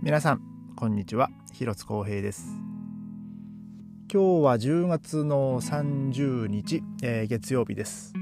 [0.00, 0.40] 皆さん
[0.76, 1.28] こんにちは。
[1.52, 2.46] 広津光平です。
[4.10, 8.14] 今日は10月の30日、えー、月曜日です、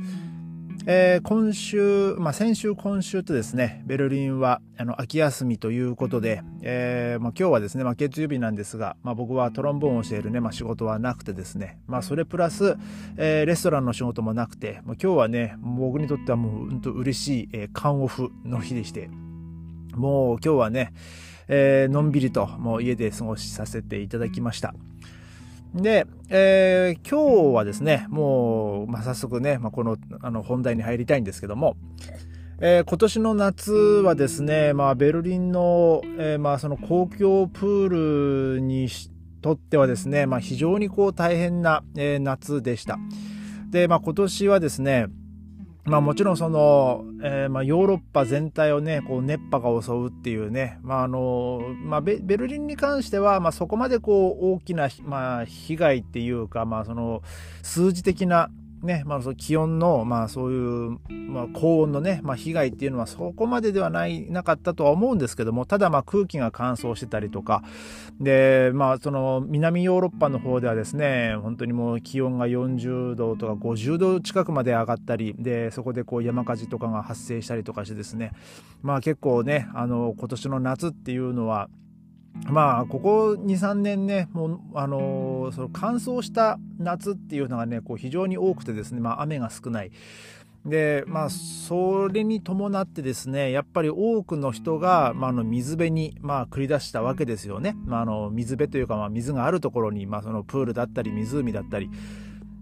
[0.86, 12.78] えー、今週、まあ、先週今週とですねベルリンはあの秋休みということで、えーまあ、今日はですね、まあ、月曜日なんですが、ま、僕はトロンボーンを教えるね、ま、仕事はなくてですね、まあ、それプラス、
[13.18, 19.10] え、レストランの仕事もなくて、ま、今日はね僕にとってはもう本当嬉しい、えー、オフの日でして
[19.94, 20.94] もう今日はね
[21.48, 24.74] えー、のんびりともう家で過ごしさせていただきました。
[25.74, 31.76] で、えー、今日はですね、もう、まあ、早速ね、まあ、このあの本題に入りたいんですけども、
[32.60, 38.88] えー、今年の夏はですね、まあ、ベルリンの、えー、まあ、その公共プールに
[39.42, 42.98] とってはですね、まあ、非常にこう大変な、えー、夏でした。
[43.70, 45.08] で、まあ、今年はですね、
[45.86, 57.22] まあもちろんその、えー、まあヨーロッパ全体をね、こう熱波が襲うっていうね、まああの、まあベルリンに関しては、まあそこまでこう大きな、まあ被害っていうか、まあその
[57.62, 58.50] 数字的な
[58.86, 67.62] ね、まあ、その気温の、まあ、そういう、まあ、高温のね、まあ、被害っていうのはそこまでではないなかったとは思うんですけどもただまあ空気が乾燥してたりとか
[68.20, 78.32] で、まあ、その南ヨーロッパの方ではですね本当にもう気温が40度とか50度近くまで上がったりでそこでこう山火事とかが発生したりとかしてですね
[78.82, 81.68] まあ結構ねあの今年の夏っていうのは
[82.44, 89.90] まあここ23年ねもうあのー、その乾燥した夏っていうのがねこう非常に多くてですね、まあ、雨が少ない。
[90.64, 101.88] でまあそれに伴ってですねやっぱり多くの人が、まあ、の水辺に、まあ、繰り出したわけですよね、まあ、あの水辺というか、まあ、水があるところに、まあ、そのプールだったり湖だったり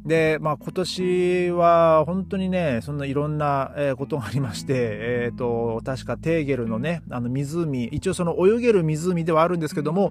[0.04, 10.10] で、まあ、今年は本当にね、そんないろんなことがありまして、えっ、ー、と、確かテーゲルのね、あの湖、一応その泳げる湖ではあるんですけども、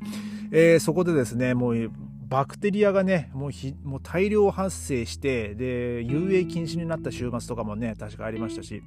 [0.52, 1.92] えー、そこでですね、もう
[2.28, 8.82] バクテリアがね、もうひもう大量発生して、で、遊泳禁止になった週末とかもね、確かありましたし、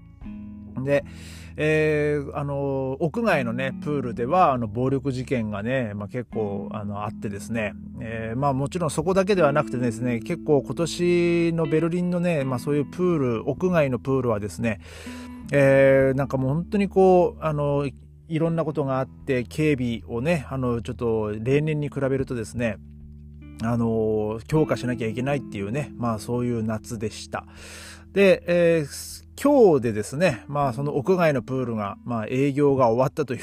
[0.86, 1.04] で、
[1.56, 14.80] えー、あの屋外のねプールではあの暴力事件がね、まあ、結構あのあってですね、えー、まあ、もちろんそこだけではなくてですね結構今年のベルリンのね、まあ、そういうプール屋外のプールはですね、
[15.50, 17.88] えー、なんかもう本当にこうあの
[18.28, 22.76] いろんなことがあって警備をねあのちょっと例年に比べるとですね
[23.62, 27.46] あの強化しなきゃいけないっていうねまあそういう夏でした。
[28.16, 33.40] で、えー今日でですね、まあその屋外のプールが、まあ営業が終わったという、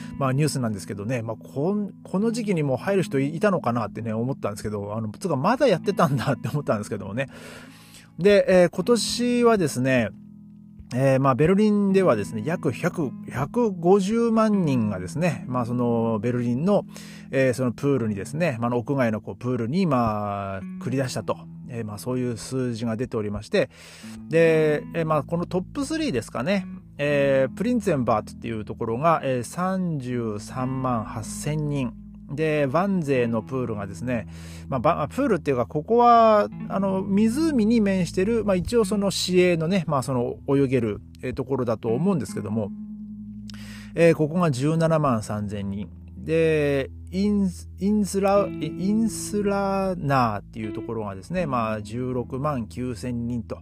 [0.16, 1.76] まあニュースなんですけどね、まあこ
[2.14, 7.28] の時期にもう入る人いたのかなってね、思ったんですけど、あの、つかまだやってたんだって思ったんですけどもね。
[8.18, 10.08] で、えー、今年はですね、
[10.92, 16.84] えー、まあ、ベルリンではですね、約100、150万人がですね、まあ、その、ベルリンの、
[17.30, 21.36] えー、そのプールにですね、まあ、屋外のこうプールに、まあ、繰り出したと。
[21.68, 23.70] えー、まあ、そういう数字が出ておりまして、
[24.28, 26.66] で、えー、まあ、このトップ3ですかね、
[26.98, 32.03] えー、プリンツェンバートっていうところが、えー、33万8000人。
[32.30, 34.26] で、ワンゼのプールがですね、
[34.68, 41.00] まあ、プールっていうか、ここは、あの、湖に面してる、まあ、一応その市営のね、まあ、その泳げる、
[41.34, 42.70] ところだと思うんですけども、
[43.94, 45.88] えー、ここが17万3000人。
[46.18, 53.58] で、インインスラ、インスラナーっていうところがですね、まあ16万9000人と。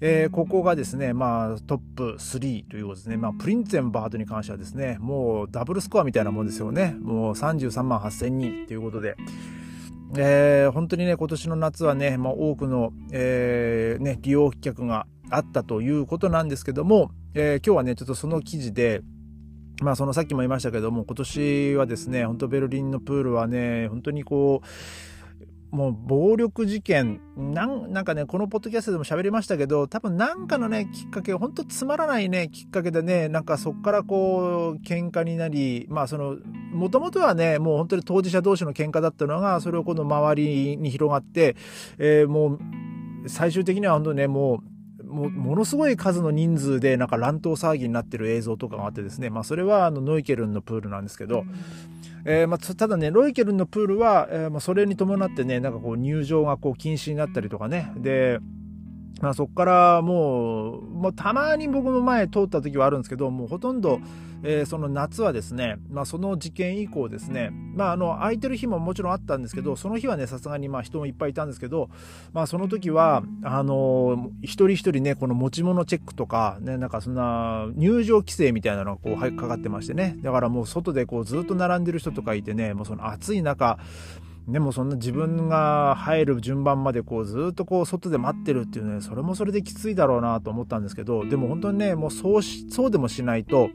[0.00, 3.16] えー、ここがですね、まあ、トップ3ということですね。
[3.16, 6.96] まあ、プリンツェンバートに関してはですね、もうダブルスコアみたいなもんですよね。
[7.00, 9.16] もう33万8000人ということで。
[10.16, 19.02] えー、本当にね、今年の夏はね、まあ、多くの、えー、ね、利用客があったということなんですけども、えー、今日はね、ちょっとその記事で、
[19.80, 24.66] まあそのさっきも言いましたけども今年はですね本当ベルリンのプールはね本当にこう
[25.70, 27.20] もう暴力事件。
[27.36, 36.36] なんなんかねこのポッドキャストでも喋りましたけど多分なんかのねきっかけほんとつまらないねきっかけでねなんかそっからこう喧嘩になりまあその
[36.72, 41.54] もともとはねもう本当に当事者同士の喧嘩だったのがそれをこの周りに広がって、
[41.98, 44.77] えー、もう最終的には本当ねもう
[45.08, 51.44] もものすごい数の人数でなんか乱闘騒ぎになってる映像とかがあってですね、まあ、それはあのノイケルンのプールなんですけど、
[52.24, 57.92] えー、まあ、ただねロイケルンのプールは、えー、まあ、それに伴ってねなんかこう入場がこう禁止になったりとかね。
[57.96, 58.38] で
[59.20, 64.00] まあ、そこからもう、もうたまに僕の前通った時はあるんですけど、もうほとんど、
[64.44, 71.90] えー、その夏はですね、まあ、その事件以降ですね、まあ、あの、空いてる日ももちろんあったんですけど、その日はね、さすがにまあ人もいっぱいいたんですけど、
[72.32, 83.78] まあ、その時は、あの、一人一人ね、この持ち物チェックとか、ね、なんかそんな入場規制みたいなのがこう、かかってましてね、だからもう外でこう、ずっと並んでる人とかいてね、もうその暑い中、
[84.48, 93.68] でもそんな自分が入る順番までこうずっとこう外で待ってるっていうねそれもそれできついだろうなと思ったんですけどでも本当にねもうそうしそうでもしないと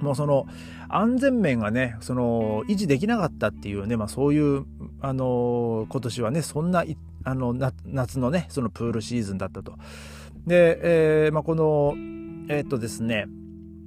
[0.00, 0.46] もうその
[0.88, 4.64] 安全面がねその維持できなかったっていうね、まあ、そういう
[5.00, 6.84] あの今年はねそんな
[7.24, 7.52] あの
[7.84, 9.74] 夏のねそのプールシーズンだったと。
[10.46, 11.94] で、えーまあ、この
[12.48, 13.26] えー、っとですね、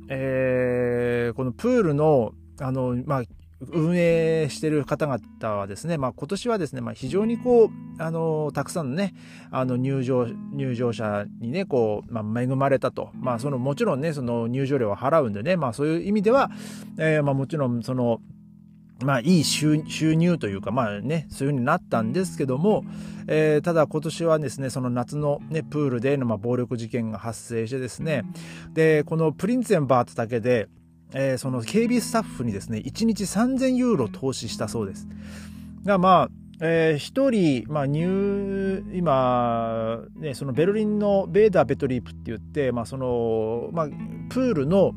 [0.09, 3.23] えー、このプールのあの、まあ、
[3.69, 7.69] 運営してる方々はですね、まあ、今年はですね、まあ、非常にこう、
[8.01, 9.13] あの、たくさんのね、
[9.51, 13.11] あの、入場、入場者にね、こう、まあ、恵まれたと。
[13.13, 16.49] まあ、その、もちろんね、その入場料を払うんでね、まあ、そういう意味では、
[16.97, 18.19] えー、まあ、もちろん、その、
[19.03, 22.83] まあ、いい収入というか、まあね、そういう風になったんですけども、
[23.27, 28.23] えー、ただ今年はですね、その夏のね、プールでの、まあ、暴力事件が発生してですね、
[28.73, 30.67] で、このプリンツェンバートだけで、
[31.13, 35.07] えー、その警備スタッフにですね、1日3000ユーロ投資したそうです。
[35.83, 36.29] が、まあ、
[36.63, 43.87] えー、一人、まあ、入、今、ね、そのベルリンのベーダーベトリープって言って、まあ、その、まあ、
[44.29, 44.93] プールの、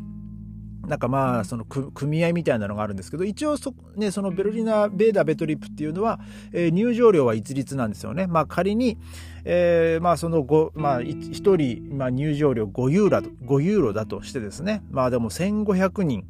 [0.86, 6.20] なんかまあその組合みたいなのがあるんですけど一応そ,、ね、そのベルリナ・ベーダー・ベトリップっていうのは、
[6.52, 8.26] えー、入場料は一律なんですよね。
[8.26, 8.98] まあ仮に、
[9.44, 14.82] えー、まあその5、まあ1人、まあ、入場料5ユーロ5ユーロだとしてですね。
[14.90, 16.26] まあでも1500人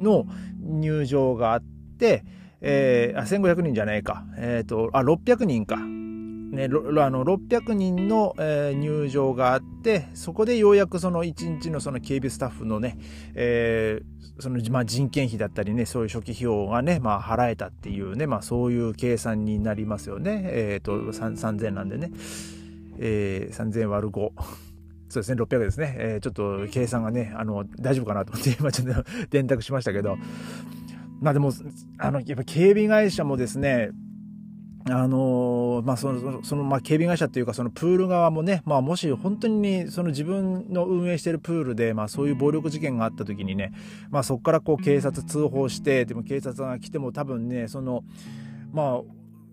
[0.00, 0.26] の
[0.60, 1.62] 入場があっ
[1.98, 2.24] て、
[2.60, 4.24] えー、あ1500人じゃないか。
[4.36, 5.78] えっ、ー、とあ600人か
[6.68, 12.98] ね、あの600人の、えー、入場があってそこでようやくその1日のその警備スタッフのね、
[13.34, 22.10] えー、そのまあ、人件費だったりねそういう初期費用がね、まあ、払えたっていうね、まあ、そういう計算になりますよね、えーと、3000なんでね、
[22.98, 24.30] えー、3000割る5。
[25.08, 25.96] そうですね、600ですね。
[25.98, 30.16] えー、ちょっと計算がね、あの、大丈夫かなと思って、今ちょっと電卓しましたけど、
[31.20, 31.52] まあでも、
[31.98, 33.90] あの、やっぱ警備会社もですね、
[34.88, 43.72] あのまあ、その、その、まあ、警備会社っていうか、そのプール側もね、まあ、もし本当に、その自分の運営しているプールで、まあ、そういう暴力事件があった時にね、
[44.10, 48.04] まあ、そこからこう、警察通報して、でも警察が来ても多分ね、その、
[48.72, 49.02] ま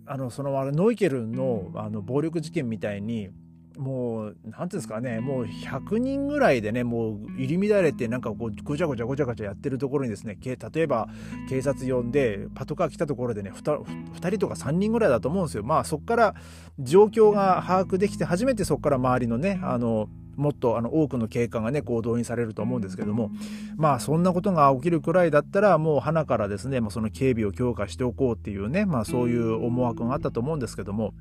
[0.06, 3.30] あ、あの、その、ノイケルの、あの、暴力事件みたいに、
[3.78, 11.08] もう、なんていうんですかね、もう100人ぐらいでね、もう入り乱れて、なんかこう、ごちゃごちゃごちゃごちゃやってるところにですね、例えば
[11.50, 15.64] 警察呼んで、パトカー来たところでね2、2人とか3人ぐらいだと思うんですよ。
[15.64, 16.36] まあそこから
[16.80, 23.32] 状況が把握できて、初めてそこから周りのね、あの、もっとあの多くの警官がね、こう動員されると思うんですけども、
[23.76, 31.14] まあそんなことが起きるくらいだったら、もう花からですね、もうその警備を強化しておこうっていうね、まあそういう思惑があったと思うんですけども、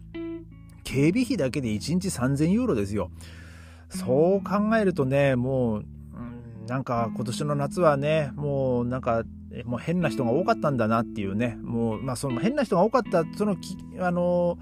[0.86, 3.10] 警備費だけで1日3000ユーロですよ。
[3.88, 5.84] そう考えるとね、もう、
[6.68, 9.24] なんか今年の夏はね、もうなんか、
[9.64, 13.56] もう変な人が多かったんだなっていうね、もう、まあその変な人が多かった、その、
[13.98, 14.58] あの、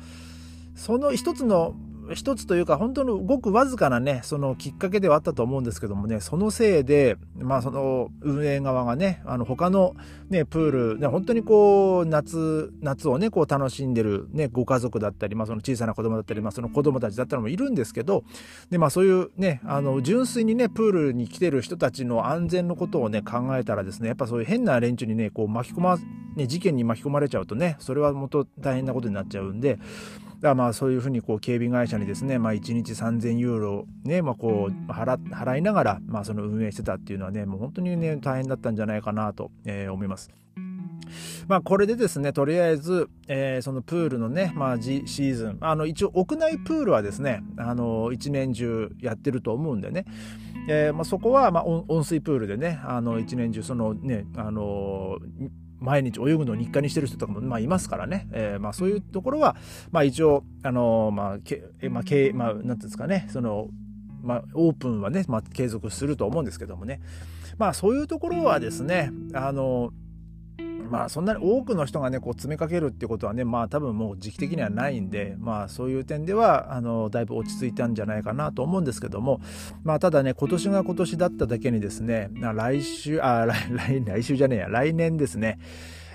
[0.75, 1.77] その一つの
[2.13, 9.95] 一つというか本当のごくわずかなねそのきっかけではあったと思うんですけどもねそのせいでまあその運営側がねあの他の
[10.29, 18.25] ねプールね本当にこう夏夏をねこう楽しんでるねご家族だったりまあその小さな子供だったりまあその子供たちだったりもいるんですけど
[18.71, 25.99] でまあそういうねあの純粋にねプールに来てる人たちの安全のことをね考えたらですねやっぱそういう変な連中にねこう巻き込ま
[26.37, 29.79] ね事件に巻き込まれちゃうとねそれはもっと大変なことになっちゃうんで
[30.45, 40.31] だまあそういうふうにこう警備会社にですね、まあ、1日3000ユーロね、まあ、こう払払いながら、まあ、その運営してたっていうのはねもう本当にね大変だったんじゃないかなと、えー、思います。
[41.49, 50.07] まあこれでですね、とりあえず、えー、そのプールのね、まあ、シーズン、あの一応屋内プールはですね、あの一年中やってると思うんでね、
[50.69, 55.19] えーまあ、そこはまあ温水プールでね、あの一年中そのね、あの
[55.85, 59.57] 毎日泳ぐのを日課にしてる人とかも、まあ、いますからね、えー、まあ、そういうところは、
[59.93, 63.69] まあ、一応、あのー、まあ、けまあ、けまあ、なんていうんですかね、その、
[64.23, 67.01] まあ、オープンはね、まあ、継続すると思うんですけどもね、
[67.59, 69.93] まあ、そういうところはですね、あの
[70.91, 79.41] まあそんなに多くの人がねこう詰めかけるってことはねまあ多分もう時期的にはないんでまあそういう点ではあのだいぶ落ち着いたんじゃないかなと思うんですけども
[79.83, 85.59] まあただね今年が今年だっただけにですね来週あ来来来週じゃねえや来年ですね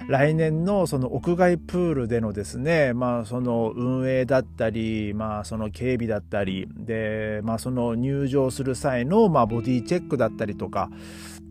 [0.08, 10.90] 来年のその屋外プールでのですね、まあその運営だったり、まあその警備だったり、で、まあその入場する際のまあボディチェックだったりとか、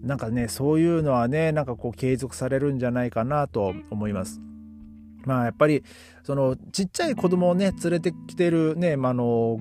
[0.02, 4.40] なんかね、そういうのはね、なんかこう継続されるんじゃないかなと思います。
[5.25, 5.83] まあやっぱり
[6.23, 9.61] そのちっちゃい子供をね連れてきてるね、まあの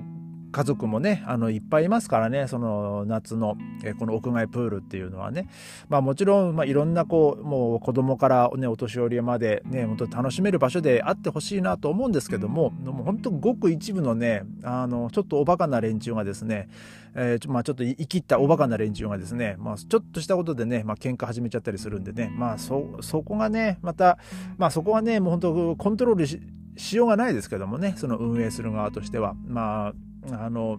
[0.50, 5.48] 家族もねあのいっぱいいますからねその夏の、えこの屋外プールっていうのはね。
[5.88, 16.68] まあもちろん、まあ、いろんなこうもう子供から、ね、お年寄りまでね本当楽しめる場所であってほしいなと思うんですけどももう本当ごく一部のねあのちょっとおバカな連中がですね、
[17.14, 24.18] えー、まあ、ちょっと生きったおバカな連中がですね、まあ、ちょっとしたことでね、まあ喧嘩始めちゃったりするんでねまあそそこがねまた
[24.56, 26.40] まあそこはねもう本当コントロールし
[26.76, 29.34] しようがないですけどもねその運営する側としては。
[29.46, 30.78] まああの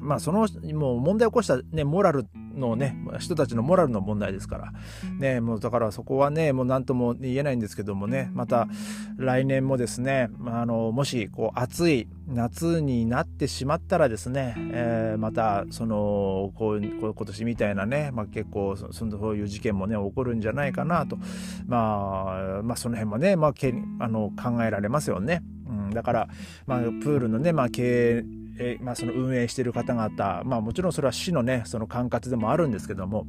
[0.00, 4.72] まあそのもう問題を起こしたねモラルのね人たちのモラルの問題ですから。
[5.18, 8.30] ねもうだからそこはねもう何とも言えないんですけどもね。
[8.34, 8.68] また
[9.16, 21.18] 来年もですねあのもしこう暑い夏になってしまったらですね、えー、またそのこう今年みたいなね、まあ、結構そそういう事件もね起こるんじゃないかなと、
[21.66, 25.42] まあ、まあその辺もね、まあ、けあの考えられますよね。
[25.68, 26.28] うん、だから、
[26.66, 33.26] まあ、プールのね、まあ、経営えまあ、その運営している方々、まあ、もちろんそれは市のねその管轄でもあるんですけども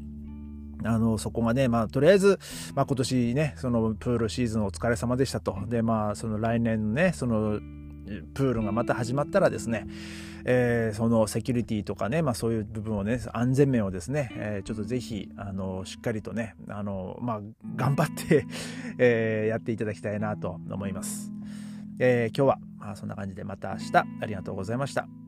[0.83, 2.39] あのそこがね、まあ、とりあえず、
[2.75, 7.59] まあ、今年ねそのプールシーズンお疲れ様でしたとでまあその来年ねその
[8.33, 9.87] プールがまた始まったらですね、
[10.43, 17.41] えー、そのセキュリティとかね、まあ、そういう部分をね安全面をですね、えー、ちょっとぜひあのしっかりとねあの、まあ、
[17.75, 18.45] 頑張って
[18.97, 21.31] えー、やっていただきたいなと思います。
[21.99, 25.22] えー、今日は、まあ、そんな感じでまた明日ありがとうございました。